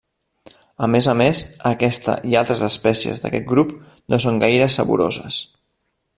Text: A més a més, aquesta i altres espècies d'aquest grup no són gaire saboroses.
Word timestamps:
A 0.85 0.87
més 0.93 1.07
a 1.11 1.13
més, 1.19 1.41
aquesta 1.71 2.15
i 2.31 2.39
altres 2.41 2.65
espècies 2.69 3.21
d'aquest 3.25 3.49
grup 3.53 3.77
no 4.15 4.21
són 4.27 4.43
gaire 4.47 4.71
saboroses. 4.79 5.41